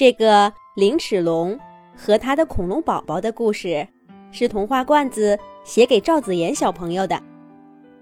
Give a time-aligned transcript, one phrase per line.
[0.00, 1.60] 这个灵齿龙
[1.94, 3.86] 和他的恐龙宝宝的故事，
[4.32, 7.22] 是童话罐子写给赵子妍小朋友的。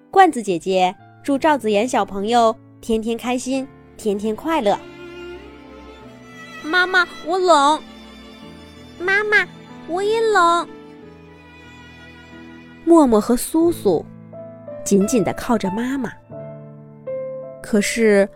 [0.09, 3.67] 罐子姐姐祝赵子妍小朋友天天开心，
[3.97, 4.79] 天天快乐。
[6.63, 7.83] 妈妈，我冷。
[9.01, 9.45] 妈妈，
[9.89, 10.69] 我也冷。
[12.85, 14.07] 默默和苏苏
[14.85, 16.13] 紧紧地靠着妈妈，
[17.61, 18.29] 可是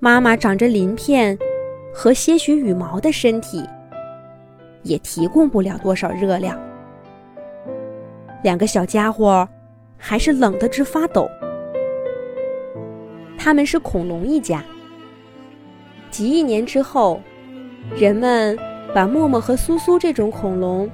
[0.00, 1.38] 妈妈长着鳞片
[1.92, 3.64] 和些许羽毛的身体，
[4.82, 6.58] 也提供不了多少热量。
[8.42, 9.46] 两个小家伙
[9.96, 11.28] 还是冷得直发抖。
[13.36, 14.64] 他们是恐龙一家。
[16.10, 17.20] 几亿年之后，
[17.96, 18.58] 人们
[18.94, 20.90] 把默默和苏苏这种恐龙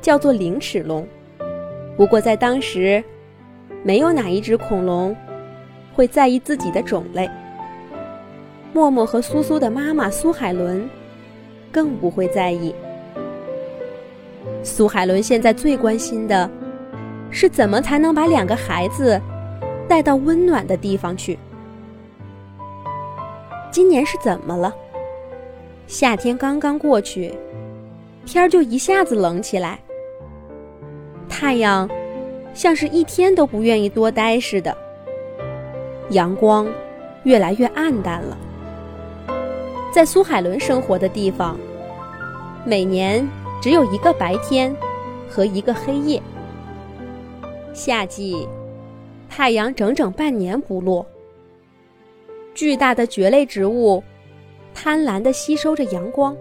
[0.00, 1.06] 叫做灵齿龙。
[1.96, 3.02] 不过在当时，
[3.82, 5.14] 没有哪一只恐龙
[5.94, 7.28] 会在意自己的种类。
[8.72, 10.88] 默默和苏苏的妈妈苏海伦
[11.70, 12.74] 更不会在意。
[14.62, 16.50] 苏海伦现在最关心的
[17.30, 19.20] 是怎么才能把两个孩子
[19.88, 21.38] 带到温暖的地方去。
[23.70, 24.74] 今年是怎么了？
[25.86, 27.34] 夏天刚刚过去，
[28.24, 29.78] 天儿就一下子冷起来。
[31.28, 31.88] 太阳
[32.54, 34.76] 像是一天都不愿意多待似的，
[36.10, 36.66] 阳光
[37.24, 38.36] 越来越暗淡了。
[39.92, 41.54] 在苏海伦生活的地方，
[42.64, 43.28] 每年
[43.60, 44.74] 只有一个白天
[45.28, 46.20] 和一个黑夜。
[47.74, 48.48] 夏季，
[49.28, 51.06] 太阳整整半年不落。
[52.54, 54.02] 巨大的蕨类植物
[54.72, 56.34] 贪婪地吸收着阳光，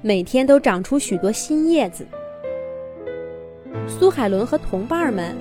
[0.00, 2.06] 每天都长出许多新叶子。
[3.88, 5.34] 苏海伦和同伴们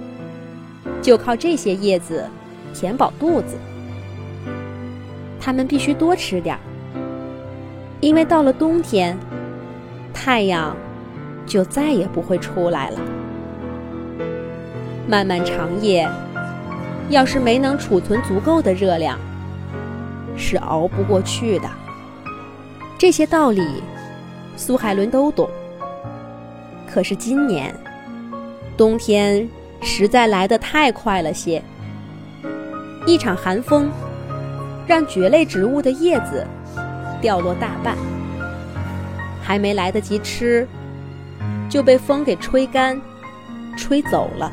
[0.99, 2.27] 就靠这些叶子
[2.73, 3.55] 填饱肚子。
[5.39, 6.61] 他们必须多吃点儿，
[8.01, 9.17] 因为到了冬天，
[10.11, 10.75] 太阳
[11.45, 12.99] 就再也不会出来了。
[15.07, 16.09] 漫漫长夜，
[17.09, 19.19] 要是没能储存足够的热量，
[20.35, 21.69] 是熬不过去的。
[22.97, 23.83] 这些道理，
[24.55, 25.47] 苏海伦都懂。
[26.91, 27.73] 可是今年，
[28.75, 29.47] 冬天
[29.81, 31.61] 实在来得太快了些。
[33.05, 33.89] 一场寒风，
[34.87, 36.45] 让蕨类植物的叶子
[37.21, 37.95] 掉落大半，
[39.41, 40.67] 还没来得及吃，
[41.69, 42.99] 就被风给吹干、
[43.77, 44.51] 吹走了。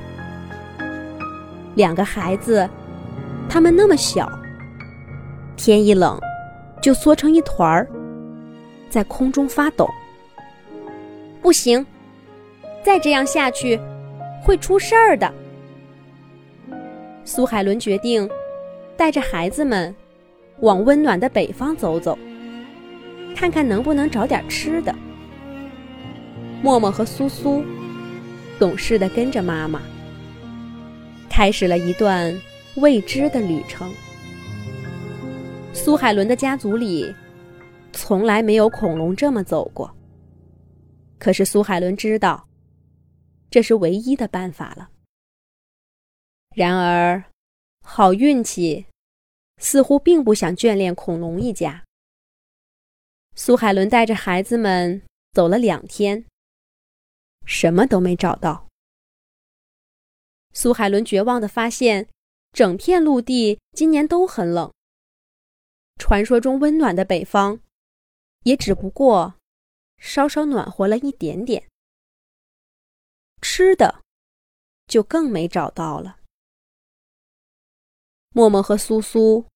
[1.74, 2.68] 两个孩子，
[3.48, 4.30] 他们那么小。
[5.56, 6.20] 天一冷，
[6.80, 7.88] 就缩成一团儿，
[8.88, 9.88] 在空中发抖。
[11.40, 11.84] 不行，
[12.84, 13.80] 再这样下去
[14.42, 15.32] 会出事儿的。
[17.24, 18.28] 苏海伦决定
[18.96, 19.94] 带着孩子们
[20.60, 22.16] 往温暖的北方走走，
[23.38, 24.92] 看看能不能找点吃的。
[26.60, 27.62] 默默和苏苏
[28.58, 29.80] 懂事的跟着妈妈，
[31.30, 32.36] 开始了一段
[32.78, 33.88] 未知的旅程。
[35.72, 37.14] 苏海伦的家族里，
[37.92, 39.88] 从来没有恐龙这么走过。
[41.16, 42.48] 可是苏海伦知道，
[43.52, 44.88] 这是唯一的办法了。
[46.56, 47.22] 然而，
[47.84, 48.86] 好运气
[49.58, 51.84] 似乎并不想眷恋恐龙一家。
[53.40, 55.00] 苏海伦带着孩子们
[55.30, 56.26] 走了两天，
[57.46, 58.66] 什么都没找到。
[60.52, 62.08] 苏海伦绝望的发现，
[62.50, 64.74] 整片陆地今年都很冷。
[66.00, 67.60] 传说中温暖的北方，
[68.42, 69.36] 也只不过
[69.98, 71.68] 稍稍暖和了一点点。
[73.40, 74.02] 吃的
[74.88, 76.18] 就更没找到了。
[78.30, 79.46] 默默和苏苏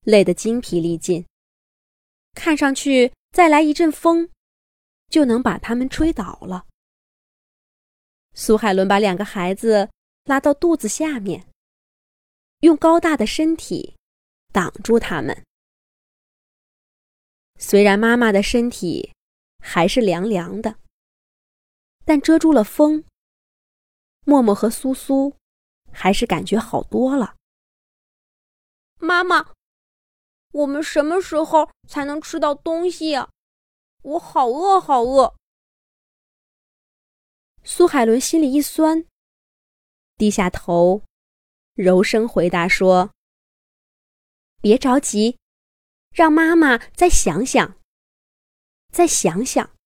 [0.00, 1.26] 累得精疲力尽，
[2.32, 4.30] 看上去再来一阵风，
[5.10, 6.66] 就能把他们吹倒了。
[8.32, 9.90] 苏海伦把两个孩子
[10.24, 11.46] 拉到肚子下面，
[12.60, 13.94] 用高大的身体
[14.54, 15.44] 挡住他们。
[17.58, 19.12] 虽然妈妈的身体
[19.58, 20.78] 还是凉凉的，
[22.06, 23.04] 但遮住了风，
[24.24, 25.36] 默默和苏苏
[25.92, 27.36] 还是感觉好多了。
[28.98, 29.52] 妈妈，
[30.56, 33.28] 我们什么时候才能吃到东西呀？
[34.00, 35.36] 我好饿，好饿。
[37.62, 39.04] 苏海伦心里一酸，
[40.16, 41.02] 低下头，
[41.74, 43.10] 柔声回答说
[44.62, 45.38] ：“别着急。”
[46.10, 47.78] 让妈妈再想想，
[48.90, 49.76] 再想想。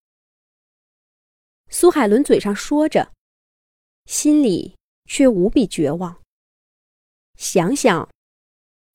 [1.69, 3.12] 苏海伦嘴上说着，
[4.05, 4.76] 心里
[5.06, 6.22] 却无比绝望。
[7.34, 8.08] 想想，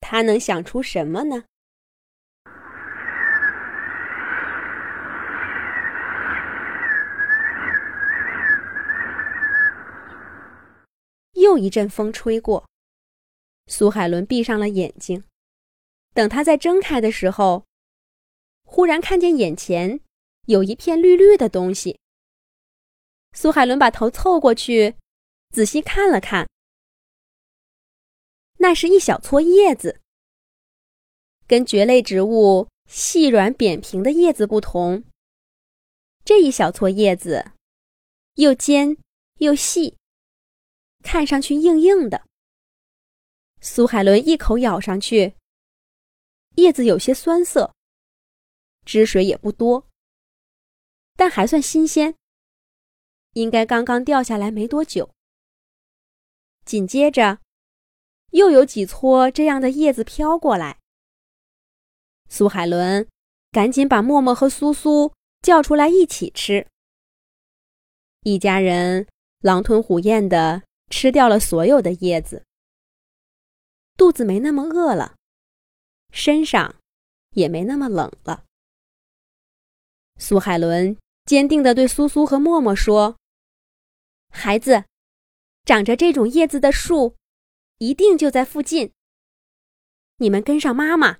[0.00, 1.44] 他能想出什么呢？
[11.46, 12.68] 又一阵风吹过，
[13.68, 15.22] 苏海伦闭上了眼睛。
[16.12, 17.64] 等他再睁开的时候，
[18.64, 20.00] 忽然看见眼前
[20.46, 22.00] 有一片绿绿的东西。
[23.32, 24.96] 苏海伦把头凑过去，
[25.50, 26.48] 仔细看了看，
[28.58, 30.00] 那是一小撮叶子。
[31.46, 35.04] 跟蕨类植物细软扁平的叶子不同，
[36.24, 37.52] 这一小撮叶子
[38.34, 38.96] 又尖
[39.38, 39.96] 又细，
[41.06, 42.26] 看上去硬硬的。
[43.60, 45.36] 苏海伦一口咬上去，
[46.56, 47.72] 叶子有些酸涩，
[48.84, 49.86] 汁水也不多，
[51.14, 52.16] 但还算新鲜，
[53.34, 55.14] 应该刚刚掉下来没多久。
[56.64, 57.38] 紧接着，
[58.32, 60.80] 又有几撮这样的叶子飘过来。
[62.28, 63.08] 苏海伦
[63.52, 66.66] 赶紧把默默和苏苏叫出来一起吃。
[68.22, 69.06] 一家人
[69.38, 72.44] 狼吞虎咽的吃掉了所有的叶子，
[73.96, 75.16] 肚子没那么饿了，
[76.12, 76.76] 身上
[77.30, 78.44] 也没那么冷了。
[80.18, 83.16] 苏海伦坚定的对苏苏和默默说
[84.30, 84.84] ：“孩子，
[85.64, 87.16] 长着这种叶子的树，
[87.78, 88.92] 一定就在附近。
[90.16, 91.18] 你们跟上妈妈。”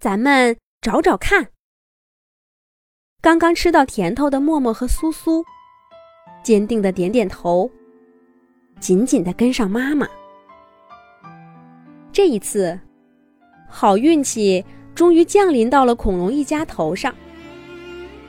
[0.00, 1.50] 咱们找找看。
[3.22, 5.42] 刚刚吃到甜头的默默和苏苏，
[6.42, 7.70] 坚定的点点头，
[8.84, 10.06] 紧紧的跟上妈妈。
[12.12, 12.78] 这一次，
[13.66, 14.62] 好运气
[14.94, 17.14] 终于降临到了恐龙一家头上。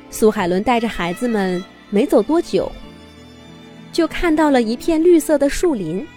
[0.09, 2.71] 苏海伦带着孩子们没走多久，
[3.91, 6.07] 就看到了一片绿色的树林。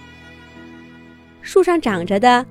[1.42, 2.46] 树上长着的，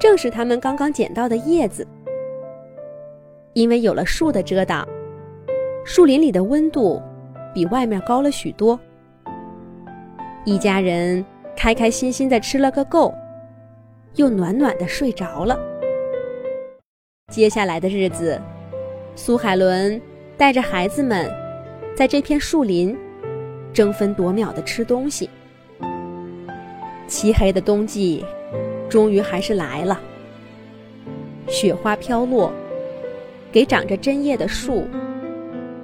[0.00, 1.86] 正是他们刚刚捡到的叶子。
[3.52, 4.84] 因为有了树的遮挡，
[5.84, 7.00] 树林里的温度
[7.54, 8.76] 比外面高了许多。
[10.46, 11.24] 一家人
[11.56, 13.14] 开开心心的吃了个够，
[14.16, 15.58] 又暖暖的睡着了。
[17.32, 18.38] 接下来的日子，
[19.16, 19.98] 苏海伦
[20.36, 21.30] 带着孩子们
[21.96, 22.94] 在这片树林
[23.72, 25.30] 争分夺秒的吃东西。
[27.06, 28.22] 漆黑的冬季
[28.86, 29.98] 终于还是来了，
[31.48, 32.52] 雪花飘落。
[33.50, 34.84] 给长着针叶的树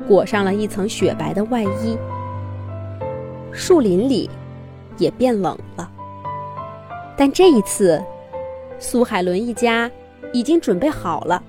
[0.09, 1.97] 裹上了一层雪白的外衣，
[3.53, 4.29] 树林里
[5.01, 5.91] 也变冷了。
[7.17, 8.01] 但这一次，
[8.79, 9.91] 苏海伦一家
[10.33, 11.43] 已经准备好了。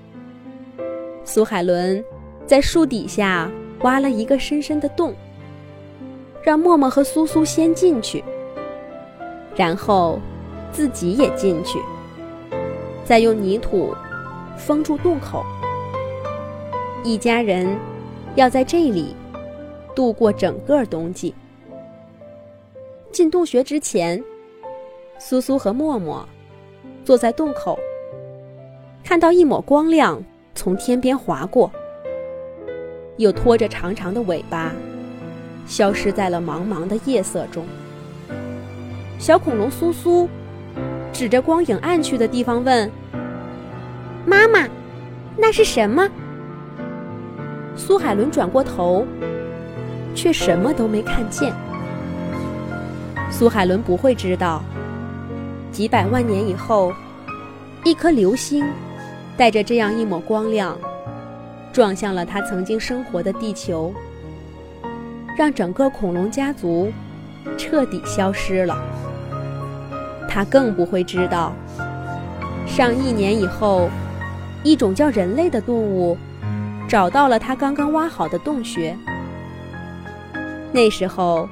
[1.24, 2.04] 苏海伦
[2.44, 3.48] 在树底下
[3.82, 5.14] 挖了一个深深的洞，
[6.42, 8.24] 让默默和苏苏先进去，
[9.54, 10.18] 然后
[10.72, 11.78] 自己也进去，
[13.04, 13.94] 再用泥土
[14.56, 15.44] 封住洞口。
[17.04, 17.78] 一家人
[18.34, 19.14] 要在这里
[19.94, 21.34] 度过整个冬季。
[23.12, 24.22] 进洞穴之前，
[25.18, 26.26] 苏苏和默默
[27.04, 27.78] 坐在洞口，
[29.04, 30.24] 看到一抹光亮
[30.54, 31.70] 从天边划过，
[33.18, 34.72] 又拖着长长的尾巴，
[35.66, 37.66] 消失在了茫茫的夜色中。
[39.18, 40.26] 小恐龙苏苏
[41.12, 42.90] 指着光影暗去的地方问
[44.24, 44.66] ：“妈妈，
[45.36, 46.08] 那是什么？”
[47.76, 49.06] 苏海伦转过头，
[50.14, 51.52] 却什么都没看见。
[53.32, 54.62] 苏海伦不会知道，
[55.72, 56.92] 几百万年以后，
[57.82, 58.64] 一颗流星
[59.38, 60.78] 带着这样一抹光亮，
[61.72, 63.92] 撞向了他曾经生活的地球，
[65.36, 66.92] 让整个恐龙家族
[67.56, 68.76] 彻底消失了。
[70.28, 71.54] 他更不会知道，
[72.66, 73.88] 上亿年以后，
[74.62, 76.16] 一种叫人类的动物。
[76.86, 78.94] 找到了他刚刚挖好的洞穴。
[80.72, 81.48] 那时候，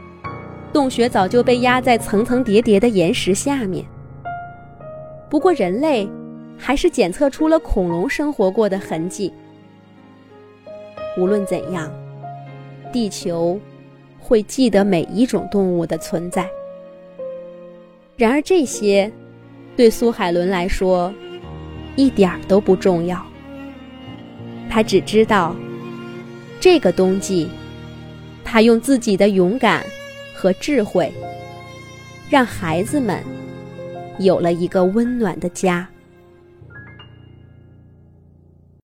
[0.73, 3.85] 洞穴早就被压在层层叠叠的岩石下面。
[5.29, 6.09] 不过，人类
[6.57, 9.33] 还是检测出了恐龙生活过的痕迹。
[11.19, 11.93] 无论怎样，
[12.93, 13.59] 地球
[14.19, 16.49] 会记得每一种动物的存在。
[18.17, 19.11] 然而，这些
[19.77, 21.13] 对苏海伦来说
[21.97, 23.21] 一点儿都不重要。
[24.69, 25.55] 他只知道，
[26.61, 27.49] 这个冬季，
[28.45, 29.85] 他用自己的勇敢
[30.41, 31.13] 和智慧，
[32.31, 33.23] 让孩子们
[34.19, 35.87] 有了一个温暖的家。